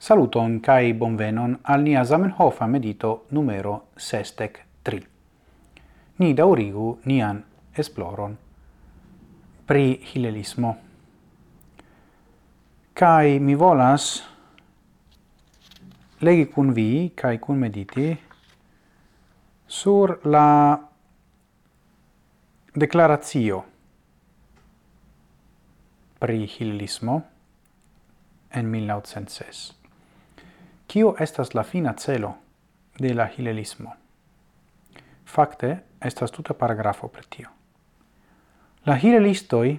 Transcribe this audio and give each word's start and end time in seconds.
Saluton 0.00 0.60
kai 0.64 0.94
bonvenon 0.96 1.58
al 1.62 1.82
nia 1.84 2.04
Zamenhofa 2.04 2.66
medito 2.66 3.26
numero 3.36 3.90
sestec 3.96 4.60
tri. 4.82 5.00
Ni 6.16 6.32
daurigu 6.32 7.00
nian 7.04 7.42
esploron 7.76 8.36
pri 9.66 10.00
hilelismo. 10.00 10.70
Kai 12.94 13.38
mi 13.38 13.54
volas 13.54 14.06
legi 16.20 16.46
kun 16.48 16.72
vi, 16.74 17.12
kai 17.14 17.36
kun 17.38 17.60
mediti, 17.60 18.16
sur 19.66 20.16
la 20.24 20.78
declaratio 22.72 23.64
pri 26.18 26.46
hilelismo 26.46 27.20
en 28.50 28.72
1906. 28.72 29.79
Kio 30.90 31.14
estas 31.18 31.54
la 31.54 31.62
fina 31.62 31.92
celo 31.92 32.34
de 32.98 33.14
la 33.14 33.28
hilelismo? 33.36 33.92
Fakte, 35.24 35.76
estas 36.00 36.30
tuta 36.30 36.54
paragrafo 36.54 37.08
pri 37.08 37.22
tio. 37.28 37.48
La 38.86 38.96
hilelistoi 39.02 39.78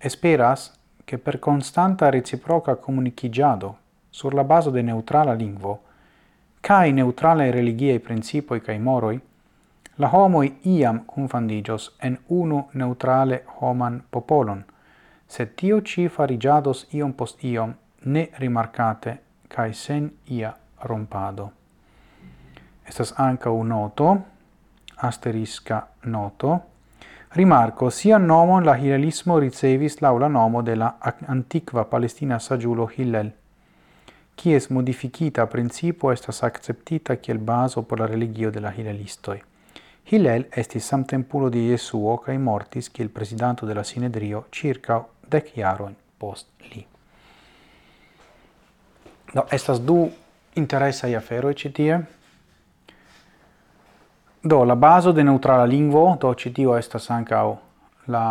esperas 0.00 0.72
che 1.04 1.18
per 1.18 1.38
constanta 1.38 2.08
reciproca 2.08 2.76
comunicigiado 2.76 3.76
sur 4.10 4.32
la 4.34 4.44
baso 4.44 4.70
de 4.70 4.82
neutrala 4.82 5.34
lingvo 5.34 5.82
cae 6.60 6.92
neutrale 6.92 7.50
religiei 7.50 7.98
principoi 7.98 8.62
cae 8.62 8.78
moroi, 8.78 9.20
la 9.96 10.08
homoi 10.08 10.54
iam 10.62 11.04
confandigios 11.04 11.96
en 12.00 12.18
unu 12.28 12.68
neutrale 12.72 13.42
homan 13.60 14.02
popolon, 14.10 14.64
se 15.26 15.54
tio 15.54 15.82
ci 15.82 16.08
farigiados 16.08 16.86
iom 16.92 17.12
post 17.12 17.44
iom 17.44 17.74
ne 18.04 18.28
rimarcate 18.38 19.23
cae 19.54 19.72
sen 19.72 20.12
ia 20.26 20.54
rompado. 20.82 21.52
Estas 22.86 23.14
anca 23.18 23.50
un 23.50 23.68
noto, 23.68 24.18
asterisca 24.96 25.86
noto, 26.02 26.60
Rimarco, 27.34 27.90
sia 27.90 28.18
nomon 28.18 28.64
la 28.64 28.76
hilelismo 28.78 29.40
ricevis 29.40 30.00
laula 30.00 30.28
nomo 30.28 30.62
de 30.62 30.76
la 30.76 30.94
antiqua 31.26 31.90
palestina 31.90 32.38
sagiulo 32.38 32.88
Hillel, 32.96 33.32
quies 34.36 34.70
modificita 34.70 35.48
principio 35.48 36.12
estas 36.12 36.44
acceptita 36.44 37.16
kiel 37.16 37.38
baso 37.38 37.82
por 37.82 37.98
la 37.98 38.06
religio 38.06 38.52
de 38.52 38.60
la 38.60 38.72
hilelistoi. 38.72 39.42
Hillel 40.10 40.46
estis 40.52 40.86
samtempulo 40.86 41.48
di 41.48 41.68
Jesuo 41.70 42.18
cae 42.18 42.38
mortis 42.38 42.90
kiel 42.90 43.10
presidanto 43.10 43.66
de 43.66 43.74
la 43.74 43.82
Sinedrio 43.82 44.46
circa 44.52 45.02
dec 45.26 45.54
jaroin 45.56 45.96
post 46.18 46.48
li. 46.70 46.93
Do, 49.34 49.46
estas 49.50 49.80
du 49.82 50.08
interesaj 50.54 51.16
aferoj 51.16 51.54
ĉi 51.54 51.70
tie. 51.74 51.98
Do, 54.42 54.64
la 54.64 54.74
bazo 54.74 55.12
de 55.12 55.24
neutrala 55.24 55.64
lingvo, 55.64 56.04
do 56.20 56.34
ĉi 56.34 56.52
tio 56.54 56.76
estas 56.78 57.10
ankaŭ 57.10 57.46
la 58.14 58.26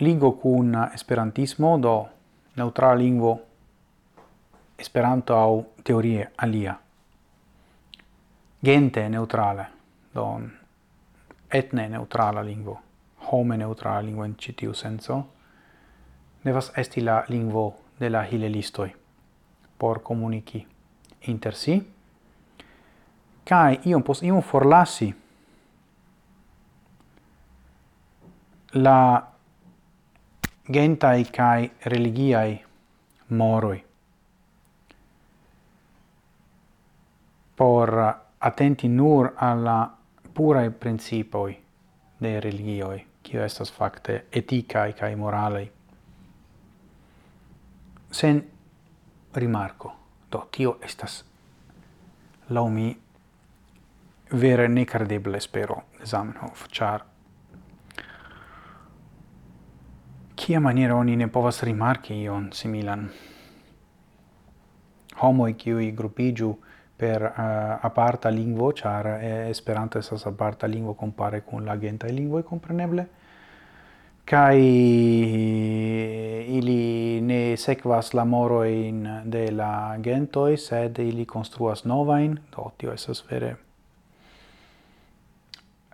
lingvo 0.00 0.32
kun 0.42 0.74
esperantismo, 0.92 1.78
do 1.78 1.96
neutrala 2.56 3.00
lingvo 3.00 3.38
Esperanto 4.82 5.36
aŭ 5.38 5.62
teorie 5.86 6.24
alia. 6.42 6.72
Gente 8.66 9.04
neutrale, 9.08 9.66
do 10.14 10.24
etne 11.46 11.84
neutrala 11.88 12.42
lingvo, 12.42 12.74
home 13.28 13.56
neutrala 13.60 14.00
lingvo 14.02 14.24
en 14.26 14.34
ĉi 14.34 14.54
tiu 14.58 14.74
senco, 14.74 15.20
devas 16.42 16.72
esti 16.82 17.04
la 17.06 17.20
lingvo 17.28 17.64
de 18.02 18.10
la 18.10 18.26
hilelistoi. 18.26 18.90
Por 19.78 20.02
comunici 20.02 20.66
inter 21.28 21.54
si. 21.54 21.76
Kai 23.44 23.78
iom 23.86 24.02
pos 24.02 24.22
iom 24.26 24.42
forlasi 24.42 25.08
la 28.74 28.98
gentai 30.72 31.24
kai 31.36 31.70
religiai 31.94 32.56
moroi. 33.28 33.84
Por 37.56 37.90
attenti 38.38 38.88
nur 38.88 39.32
alla 39.36 39.78
pura 40.34 40.70
principoi 40.70 41.58
de 42.18 42.40
religioi, 42.40 43.06
qui 43.22 43.38
estas 43.38 43.72
facte 43.72 44.24
etica 44.32 44.92
kai 44.92 45.14
moralei 45.16 45.70
sen 48.12 48.42
rimarco. 49.34 49.92
Do, 50.30 50.46
tio 50.50 50.78
estas 50.80 51.22
lau 52.48 52.68
mi 52.68 52.92
vere 54.32 54.68
necredeble 54.68 55.40
spero 55.40 55.82
Zamenhof, 56.04 56.68
char 56.68 57.04
kia 60.34 60.60
maniera 60.60 60.96
oni 60.96 61.16
ne 61.16 61.28
povas 61.28 61.62
rimarki 61.62 62.16
ion 62.24 62.48
similan. 62.52 63.04
Homoi 65.20 65.54
kiui 65.54 65.92
grupigiu 65.94 66.56
per 66.98 67.22
uh, 67.22 67.84
aparta 67.86 68.30
lingvo, 68.30 68.72
char 68.72 69.06
eh, 69.20 69.50
Esperanto 69.50 69.98
estas 69.98 70.26
aparta 70.26 70.66
lingvo 70.66 70.94
compare 70.94 71.42
kun 71.46 71.64
la 71.64 71.76
agentaj 71.78 72.10
lingvoj 72.10 72.42
kompreneble, 72.42 73.06
kai 74.24 74.60
ili 76.46 77.20
ne 77.20 77.56
sekvas 77.56 78.12
la 78.14 78.24
moroin 78.24 79.02
de 79.24 79.50
la 79.50 79.96
gentoi, 80.02 80.56
sed 80.56 80.98
ili 80.98 81.26
construas 81.26 81.84
novain, 81.84 82.38
do 82.56 82.72
tio 82.78 82.92
esas 82.92 83.24
vere. 83.30 83.56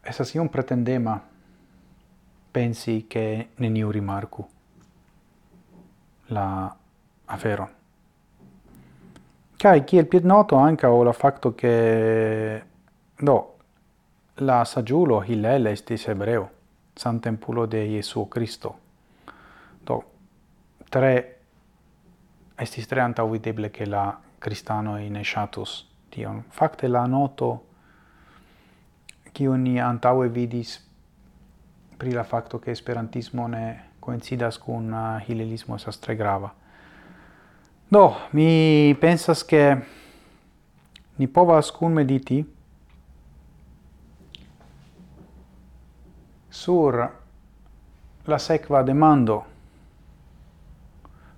Esas 0.05 0.35
iom 0.35 0.49
pretendema 0.49 1.19
pensi 2.53 3.07
che 3.09 3.49
neniu 3.57 3.91
rimarku 3.91 4.49
la 6.29 6.77
afero 7.27 7.69
Kai 9.59 9.85
kiel 9.85 10.07
pied 10.07 10.25
noto 10.25 10.55
anche 10.57 10.87
o 10.87 11.03
la 11.03 11.13
facto 11.13 11.55
che 11.55 12.63
do 13.19 13.57
la 14.35 14.65
sagiulo 14.65 15.25
Hillel 15.25 15.67
estis 15.67 16.07
ebreo 16.07 16.58
santempulo 16.99 17.67
de 17.67 17.87
Jesuo 17.87 18.27
Christo. 18.27 18.79
Do, 19.85 20.03
tre, 20.91 21.39
estis 22.57 22.87
tre 22.87 23.01
antauvideble 23.01 23.71
che 23.71 23.87
la 23.87 24.19
cristano 24.39 24.99
in 24.99 25.23
shatus 25.23 25.87
tion. 26.09 26.43
Fakte 26.49 26.89
la 26.89 27.07
noto, 27.07 27.67
kiu 29.31 29.55
ni 29.55 29.79
antaue 29.79 30.29
vidis 30.29 30.85
pri 31.97 32.11
la 32.13 32.25
facto 32.25 32.59
che 32.59 32.73
esperantismo 32.73 33.47
ne 33.47 33.91
coincidas 34.01 34.59
cun 34.59 34.91
uh, 34.91 35.23
hilelismo 35.23 35.77
esas 35.77 35.99
tre 35.99 36.17
grava. 36.17 36.53
Do, 37.89 38.17
mi 38.31 38.95
pensas 38.99 39.45
che 39.45 39.85
ni 41.15 41.29
povas 41.29 41.71
cun 41.71 41.93
mediti 41.93 42.45
sur 46.51 47.11
la 48.25 48.39
sequa 48.39 48.83
demando. 48.83 49.45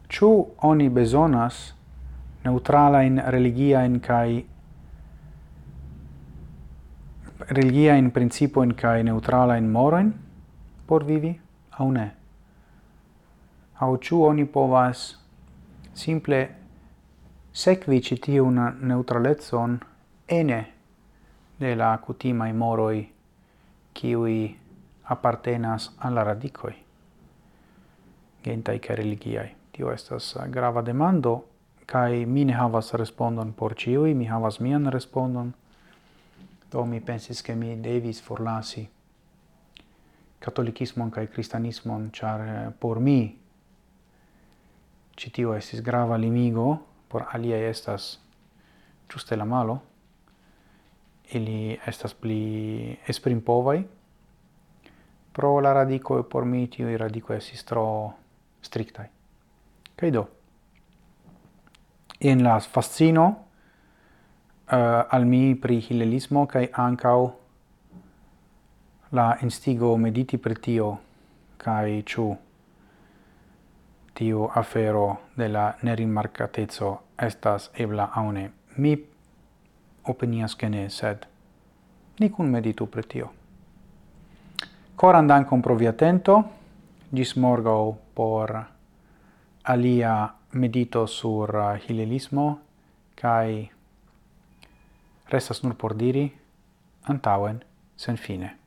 Ciu 0.08 0.54
oni 0.62 0.88
besonas 0.90 1.74
religia 7.48 7.94
in 7.96 8.10
principio 8.10 8.62
in 8.62 8.74
kai 8.74 9.02
neutrala 9.02 9.56
in 9.56 9.70
moroin 9.70 10.12
por 10.86 11.04
vivi, 11.04 11.40
au 11.70 11.90
ne? 11.90 12.14
Au 13.78 13.96
ciu 13.98 14.22
oni 14.22 14.44
povas 14.44 15.16
simple 15.92 16.48
sequi 17.52 18.00
citiun 18.00 18.78
neutralezzon 18.80 19.80
ene 20.26 20.66
de 21.58 21.74
la 21.74 21.98
cutimai 21.98 22.52
moroi 22.52 23.12
kiui 23.92 24.59
appartenas 25.10 25.90
al 25.98 26.14
la 26.14 26.22
radicoi 26.22 26.76
gentai 28.44 28.78
ca 28.80 28.94
religiai. 28.94 29.50
Tio 29.72 29.92
estas 29.92 30.34
uh, 30.36 30.46
grava 30.48 30.82
demando 30.82 31.34
kai 31.86 32.24
mi 32.26 32.44
ne 32.44 32.54
havas 32.54 32.92
respondon 32.94 33.52
por 33.52 33.74
ciui, 33.74 34.14
mi 34.14 34.26
havas 34.30 34.60
mian 34.60 34.86
respondon. 34.86 35.52
Do 36.70 36.86
mi 36.86 37.00
pensis 37.00 37.42
ke 37.42 37.54
mi 37.54 37.74
devis 37.82 38.22
forlasi 38.22 38.86
katolikismon 40.40 41.10
kaj 41.12 41.26
kristanismon, 41.34 42.10
char 42.16 42.40
eh, 42.40 42.70
por 42.80 43.00
mi 43.00 43.36
citio 45.20 45.52
estis 45.54 45.82
grava 45.84 46.16
limigo, 46.16 46.78
por 47.08 47.26
alia 47.32 47.58
estas 47.68 48.18
giuste 49.10 49.36
la 49.36 49.44
malo. 49.44 49.80
Ili 51.32 51.78
estas 51.86 52.14
pli 52.14 52.96
esprimpovaj, 53.08 53.84
pro 55.32 55.60
la 55.60 55.72
radicoi 55.72 56.22
por 56.22 56.44
mi 56.44 56.68
tio 56.68 56.88
i 56.90 56.96
radico 56.96 57.34
es 57.34 57.64
tro 57.64 58.14
strictai. 58.62 59.08
Kaj 59.96 60.10
do, 60.10 60.28
In 62.22 62.42
las 62.42 62.66
fascino 62.66 63.24
uh, 64.72 64.76
al 65.08 65.24
mi 65.24 65.54
pri 65.54 65.80
hilelismo 65.80 66.46
kai 66.46 66.68
ancau 66.72 67.32
la 69.10 69.38
instigo 69.40 69.96
mediti 69.96 70.36
per 70.36 70.58
tio 70.58 70.98
kaj 71.56 72.02
ĉu 72.04 72.26
tio 74.12 74.50
afero 74.54 75.16
de 75.36 75.48
la 75.48 75.74
nerimarcatezo 75.82 76.92
estas 77.16 77.70
ebla 77.74 78.10
aune. 78.14 78.50
Mi 78.76 78.96
opinias 80.02 80.56
che 80.56 80.68
ne, 80.68 80.88
sed 80.90 81.26
nicun 82.18 82.50
meditu 82.50 82.86
per 82.86 83.06
tio. 83.06 83.39
Coran 85.00 85.26
dankon 85.26 85.62
pro 85.62 85.78
via 85.80 85.94
atento. 85.96 86.44
Gis 87.16 87.32
morgau 87.36 87.96
por 88.14 88.52
alia 89.64 90.34
medito 90.52 91.06
sur 91.06 91.56
uh, 91.56 91.80
hilelismo 91.88 92.60
kai 93.16 93.70
restas 95.32 95.64
nur 95.64 95.74
por 95.74 95.96
diri 95.96 96.28
antauen 97.08 97.64
sen 97.96 98.16
fine. 98.16 98.59